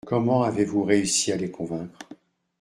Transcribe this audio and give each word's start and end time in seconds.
Comment 0.07 0.41
avez-vous 0.41 0.83
réussi 0.83 1.31
à 1.31 1.37
les 1.37 1.51
convaincre? 1.51 1.99